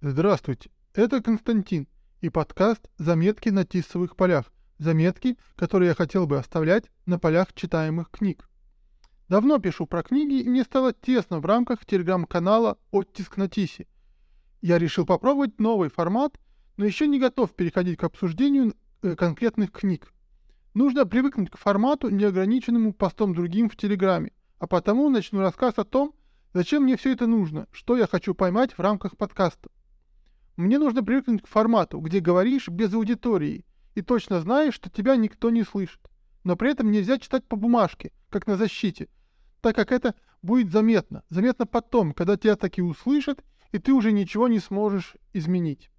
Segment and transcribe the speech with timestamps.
[0.00, 1.88] Здравствуйте, это Константин
[2.20, 4.52] и подкаст «Заметки на тисовых полях».
[4.78, 8.48] Заметки, которые я хотел бы оставлять на полях читаемых книг.
[9.28, 13.88] Давно пишу про книги, и мне стало тесно в рамках телеграм-канала «Оттиск на Тисе».
[14.60, 16.38] Я решил попробовать новый формат,
[16.76, 20.14] но еще не готов переходить к обсуждению э, конкретных книг.
[20.74, 24.30] Нужно привыкнуть к формату, неограниченному постом другим в Телеграме,
[24.60, 26.14] а потому начну рассказ о том,
[26.54, 29.70] зачем мне все это нужно, что я хочу поймать в рамках подкаста.
[30.58, 33.64] Мне нужно привыкнуть к формату, где говоришь без аудитории
[33.94, 36.00] и точно знаешь, что тебя никто не слышит.
[36.42, 39.08] Но при этом нельзя читать по бумажке, как на защите,
[39.60, 41.22] так как это будет заметно.
[41.28, 45.92] Заметно потом, когда тебя таки услышат, и ты уже ничего не сможешь изменить.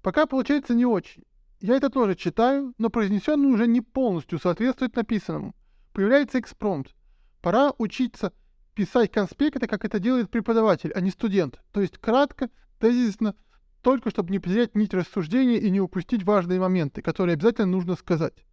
[0.00, 1.24] Пока получается не очень.
[1.60, 5.54] Я это тоже читаю, но произнесенное уже не полностью соответствует написанному.
[5.92, 6.94] Появляется экспромт.
[7.42, 8.32] Пора учиться
[8.74, 11.60] писать конспекты, как это делает преподаватель, а не студент.
[11.70, 13.34] То есть кратко, тезисно,
[13.82, 18.44] только чтобы не потерять нить рассуждения и не упустить важные моменты, которые обязательно нужно сказать.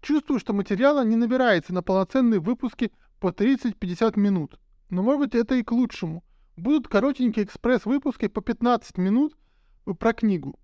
[0.00, 4.58] Чувствую, что материала не набирается на полноценные выпуски по 30-50 минут.
[4.90, 6.22] Но может быть это и к лучшему.
[6.56, 9.36] Будут коротенькие экспресс-выпуски по 15 минут
[9.98, 10.58] про книгу.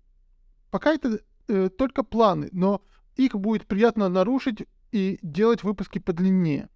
[0.71, 2.81] Пока это э, только планы, но
[3.15, 6.69] их будет приятно нарушить и делать выпуски подлиннее.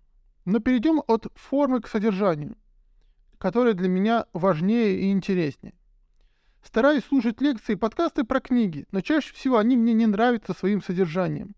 [0.46, 2.58] Но перейдем от формы к содержанию,
[3.38, 5.74] которое для меня важнее и интереснее.
[6.68, 10.84] Стараюсь слушать лекции и подкасты про книги, но чаще всего они мне не нравятся своим
[10.84, 11.56] содержанием.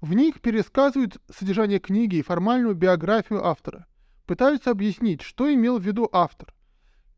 [0.00, 3.86] В них пересказывают содержание книги и формальную биографию автора.
[4.24, 6.54] Пытаются объяснить, что имел в виду автор,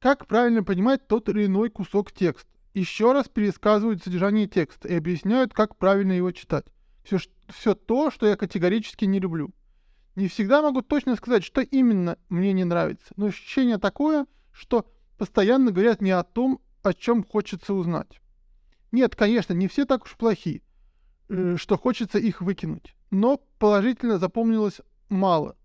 [0.00, 2.50] как правильно понимать тот или иной кусок текста.
[2.74, 6.66] Еще раз пересказывают содержание текста и объясняют, как правильно его читать.
[7.04, 7.18] Все,
[7.48, 9.54] все то, что я категорически не люблю.
[10.16, 14.84] Не всегда могу точно сказать, что именно мне не нравится, но ощущение такое, что
[15.16, 18.20] постоянно говорят не о том, о чем хочется узнать.
[18.92, 20.62] Нет, конечно, не все так уж плохи,
[21.28, 22.94] э, что хочется их выкинуть.
[23.10, 25.56] Но положительно запомнилось мало.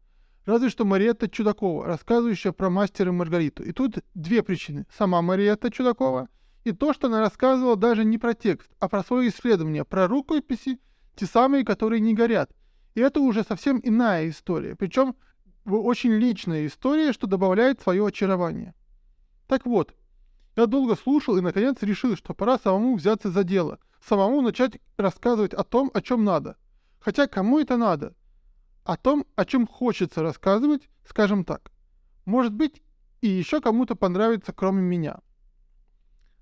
[0.45, 3.63] Разве что Мариетта Чудакова, рассказывающая про мастера Маргариту.
[3.63, 4.87] И тут две причины.
[4.97, 6.27] Сама Мариетта Чудакова
[6.63, 10.79] и то, что она рассказывала даже не про текст, а про свои исследования, про рукописи,
[11.15, 12.51] те самые, которые не горят.
[12.95, 14.75] И это уже совсем иная история.
[14.75, 15.15] Причем
[15.65, 18.73] очень личная история, что добавляет свое очарование.
[19.47, 19.93] Так вот,
[20.59, 25.53] я долго слушал и, наконец, решил, что пора самому взяться за дело, самому начать рассказывать
[25.53, 26.57] о том, о чем надо.
[26.99, 28.13] Хотя кому это надо?
[28.83, 31.71] О том, о чем хочется рассказывать, скажем так.
[32.25, 32.81] Может быть,
[33.21, 35.19] и еще кому-то понравится, кроме меня.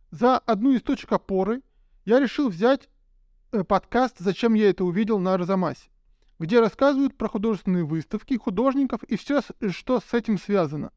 [0.09, 1.61] За одну из точек опоры
[2.05, 2.89] я решил взять
[3.51, 5.89] э, подкаст «Зачем я это увидел» на Арзамасе,
[6.39, 10.91] где рассказывают про художественные выставки, художников и все, что с этим связано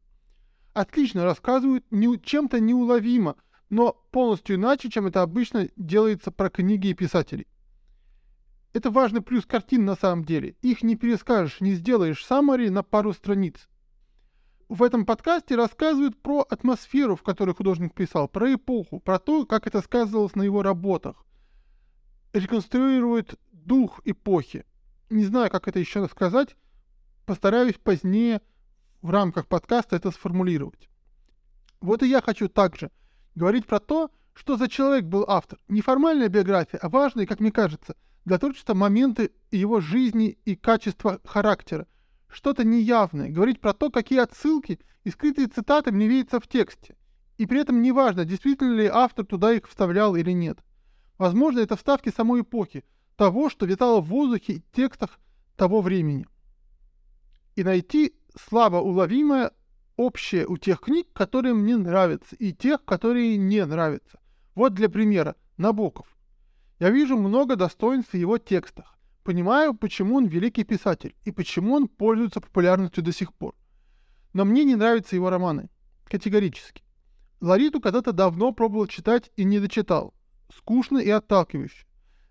[0.72, 3.36] отлично рассказывают не, чем-то неуловимо,
[3.68, 7.46] но полностью иначе, чем это обычно делается про книги и писателей.
[8.72, 10.56] Это важный плюс картин на самом деле.
[10.62, 13.68] Их не перескажешь, не сделаешь саммари на пару страниц.
[14.68, 19.66] В этом подкасте рассказывают про атмосферу, в которой художник писал, про эпоху, про то, как
[19.66, 21.24] это сказывалось на его работах.
[22.32, 24.64] Реконструируют дух эпохи.
[25.10, 26.54] Не знаю, как это еще сказать,
[27.26, 28.42] постараюсь позднее
[29.02, 30.88] в рамках подкаста это сформулировать.
[31.80, 32.90] Вот и я хочу также
[33.34, 35.58] говорить про то, что за человек был автор.
[35.68, 41.20] Не формальная биография, а важные, как мне кажется, для творчества моменты его жизни и качества
[41.24, 41.86] характера.
[42.28, 43.28] Что-то неявное.
[43.28, 46.96] Говорить про то, какие отсылки и скрытые цитаты мне видятся в тексте.
[47.38, 50.58] И при этом неважно, действительно ли автор туда их вставлял или нет.
[51.16, 52.84] Возможно, это вставки самой эпохи,
[53.16, 55.18] того, что витало в воздухе и текстах
[55.56, 56.26] того времени.
[57.56, 59.52] И найти слабо уловимое
[59.96, 64.18] общее у тех книг, которые мне нравятся, и тех, которые не нравятся.
[64.54, 66.06] Вот для примера, Набоков.
[66.78, 68.98] Я вижу много достоинств в его текстах.
[69.22, 73.54] Понимаю, почему он великий писатель и почему он пользуется популярностью до сих пор.
[74.32, 75.68] Но мне не нравятся его романы.
[76.04, 76.82] Категорически.
[77.40, 80.14] Лариту когда-то давно пробовал читать и не дочитал.
[80.54, 81.86] Скучно и отталкивающе.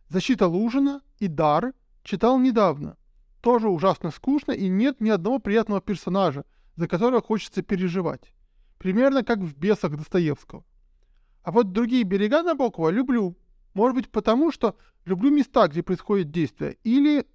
[0.08, 1.74] Защита Лужина и Дар
[2.04, 2.98] читал недавно
[3.42, 6.46] тоже ужасно скучно и нет ни одного приятного персонажа,
[6.76, 8.34] за которого хочется переживать.
[8.78, 10.64] Примерно как в «Бесах» Достоевского.
[11.44, 13.38] А вот другие берега Набокова люблю.
[13.74, 17.26] Может быть потому, что люблю места, где происходит действие, или,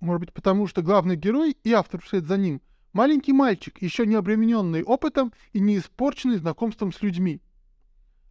[0.00, 2.60] может быть потому, что главный герой и автор вслед за ним–
[2.92, 7.40] маленький мальчик, еще не обремененный опытом и не испорченный знакомством с людьми.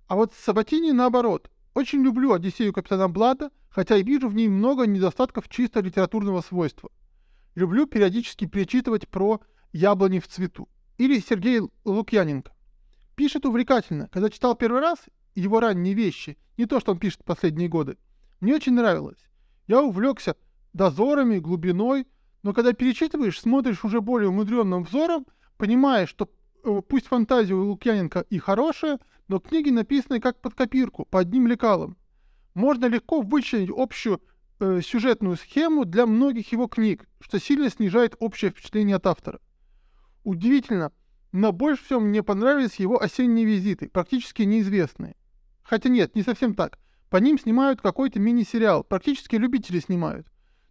[0.07, 4.87] А вот Сабатини наоборот– очень люблю «Одиссею капитана Блада», хотя и вижу в ней много
[4.87, 6.89] недостатков чисто литературного свойства.
[7.53, 9.39] Люблю периодически перечитывать про
[9.71, 12.51] «Яблони в цвету» или Сергей Лукьяненко.
[13.13, 14.09] Пишет увлекательно.
[14.11, 14.97] Когда читал первый раз
[15.35, 17.99] его ранние вещи, не то, что он пишет последние годы,
[18.39, 19.19] мне очень нравилось.
[19.67, 20.35] Я увлекся
[20.73, 22.07] дозорами, глубиной,
[22.41, 25.27] но когда перечитываешь, смотришь уже более умудренным взором,
[25.57, 26.31] понимаешь, что
[26.63, 28.97] э, пусть фантазия у Лукьяненко и хорошая,
[29.27, 31.95] но книги написаны как под копирку, по одним лекалам.
[32.57, 34.19] Можно легко вычленить общую
[34.59, 39.39] э, сюжетную схему для многих его книг, что сильно снижает общее впечатление от автора.
[40.23, 40.91] Удивительно,
[41.31, 45.15] но больше всего мне понравились его осенние визиты, практически неизвестные.
[45.61, 46.79] Хотя нет, не совсем так.
[47.11, 50.25] По ним снимают какой-то мини-сериал, практически любители снимают.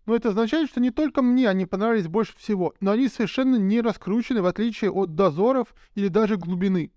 [0.06, 3.80] Но это означает, что не только мне они понравились больше всего, но они совершенно не
[3.80, 6.90] раскручены, в отличие от дозоров или даже глубины.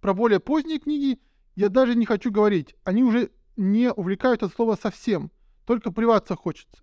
[0.00, 1.20] Про более поздние книги
[1.54, 3.30] я даже не хочу говорить, они уже
[3.60, 5.30] не увлекают от слова совсем,
[5.66, 6.82] только плеваться хочется.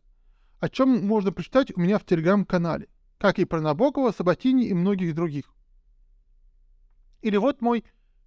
[0.59, 2.87] О чем можно прочитать у меня в телеграм-канале,
[3.17, 5.53] как и про Набокова, Сабатини и многих других.
[7.21, 7.83] Или вот мой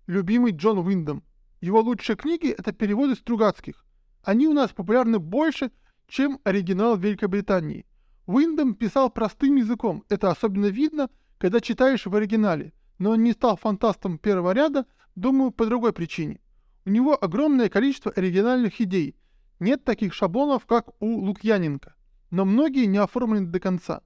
[0.06, 1.22] любимый Джон Уиндом.
[1.60, 3.84] Его лучшие книги— это переводы Стругацких.
[4.22, 5.70] Они у нас популярны больше,
[6.08, 7.86] чем оригинал Великобритании.
[8.26, 11.08] Уиндом писал простым языком, это особенно видно,
[11.38, 16.40] когда читаешь в оригинале, но он не стал фантастом первого ряда, думаю, по другой причине.
[16.84, 19.16] У него огромное количество оригинальных идей.
[19.58, 21.94] Нет таких шаблонов, как у Лукьяненко,
[22.30, 24.02] но многие не оформлены до конца.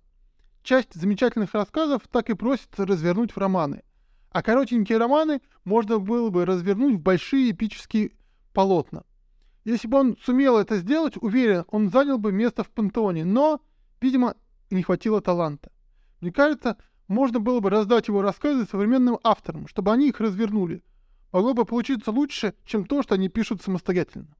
[0.62, 3.82] Часть замечательных рассказов так и просится развернуть в романы–
[4.34, 8.10] а коротенькие романы можно было бы развернуть в большие эпические
[8.52, 9.04] полотна.
[9.64, 13.60] Если бы он сумел это сделать, уверен, он занял бы место в пантеоне, но,
[14.00, 14.34] видимо,
[14.70, 15.70] не хватило таланта.
[16.20, 16.76] Мне кажется,
[17.06, 20.82] можно было бы раздать его рассказы современным авторам, чтобы они их развернули.
[21.34, 24.36] Могло бы получиться лучше, чем то, что они пишут самостоятельно.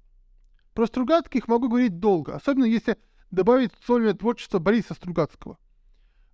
[0.75, 2.97] Про Стругацких могу говорить долго, особенно если
[3.33, 5.59] добавить сольное творчество Бориса Стругацкого.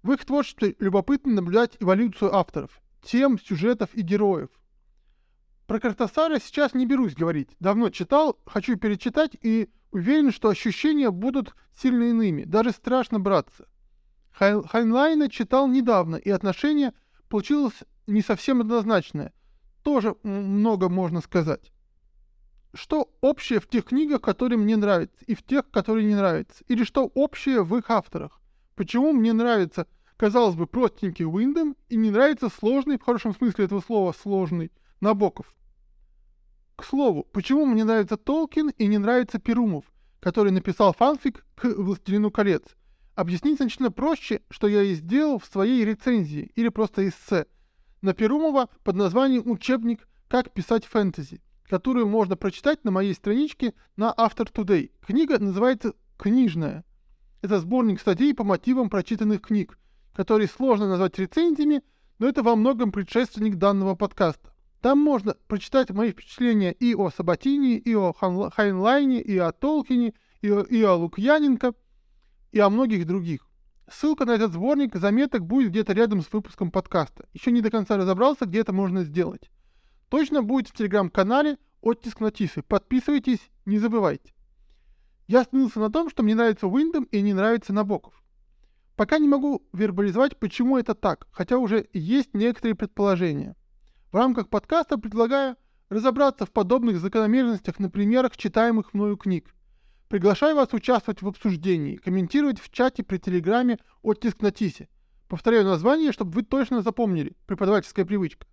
[0.02, 4.50] В их творчестве любопытно наблюдать эволюцию авторов тем, сюжетов и героев.
[5.66, 7.56] Про Картасара сейчас не берусь говорить.
[7.58, 12.44] Давно читал, хочу перечитать и уверен, что ощущения будут сильно иными.
[12.44, 13.66] Даже страшно браться.
[14.30, 16.92] Хай Хайнлайна читал недавно, и отношение
[17.30, 19.32] получилось не совсем однозначное.
[19.82, 21.72] Тоже много можно сказать.
[22.72, 26.64] Что общее в тех книгах, которые мне нравятся, и в тех, которые не нравятся?
[26.68, 28.40] Или что общее в их авторах?
[28.76, 29.86] Почему мне нравится
[30.20, 35.46] казалось бы, простенький Уиндом и не нравится сложный, в хорошем смысле этого слова, сложный, Набоков.
[36.76, 39.86] К слову, почему мне нравится Толкин и не нравится Перумов,
[40.20, 42.62] который написал фанфик к «Властелину колец»?
[43.14, 47.46] Объяснить значительно проще, что я и сделал в своей рецензии или просто эссе
[48.02, 50.06] на Перумова под названием «Учебник.
[50.28, 54.90] Как писать фэнтези», которую можно прочитать на моей страничке на After Today.
[55.04, 56.84] Книга называется «Книжная».
[57.42, 59.78] Это сборник статей по мотивам прочитанных книг,
[60.14, 61.82] которые сложно назвать рецензиями,
[62.18, 64.52] но это во многом предшественник данного подкаста.
[64.80, 70.50] Там можно прочитать мои впечатления и о Сабатине, и о Хайнлайне, и о Толкине, и
[70.50, 71.74] о, и о Лукьяненко,
[72.52, 73.49] и о многих других.
[73.90, 77.26] Ссылка на этот сборник заметок будет где-то рядом с выпуском подкаста.
[77.32, 79.50] Еще не до конца разобрался, где это можно сделать.
[80.08, 82.62] Точно будет в телеграм-канале «Оттиск Нотисы».
[82.62, 84.32] Подписывайтесь, не забывайте.
[85.26, 88.14] Я остановился на том, что мне нравится Уиндом и не нравится Набоков.
[88.94, 93.56] Пока не могу вербализовать, почему это так, хотя уже есть некоторые предположения.
[94.12, 95.56] В рамках подкаста предлагаю
[95.88, 99.52] разобраться в подобных закономерностях на примерах читаемых мною книг.
[100.10, 104.88] Приглашаю вас участвовать в обсуждении, комментировать в чате при телеграме «Оттиск на Тисе».
[105.28, 108.48] Повторяю название, чтобы вы точно запомнили, преподавательская привычка.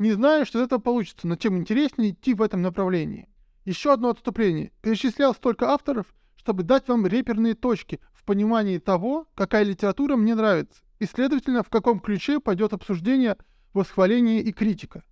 [0.00, 3.28] Не знаю, что из этого получится, но тем интереснее идти в этом направлении.
[3.64, 4.72] Еще одно отступление.
[4.82, 10.82] Перечислял столько авторов, чтобы дать вам реперные точки в понимании того, какая литература мне нравится,
[10.98, 13.36] и, следовательно, в каком ключе пойдет обсуждение,
[13.74, 15.04] восхваление и критика.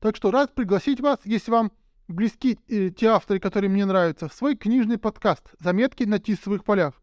[0.00, 1.70] Так что рад пригласить вас, если вам
[2.08, 7.00] близки э, те авторы, которые мне нравятся, в свой книжный подкаст «Заметки на тисовых полях».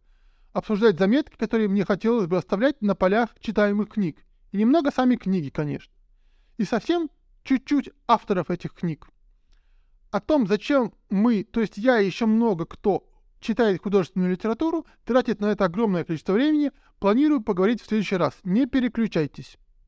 [0.52, 4.24] Обсуждать заметки, которые мне хотелось бы оставлять на полях читаемых книг.
[4.52, 5.94] И немного сами книги, конечно.
[6.58, 7.10] И совсем
[7.44, 9.08] чуть-чуть авторов этих книг.
[10.12, 13.08] О том, зачем мы, то есть я и еще много кто
[13.42, 18.34] читает художественную литературу, тратит на это огромное количество времени, планирую поговорить в следующий раз.
[18.44, 19.58] Не переключайтесь.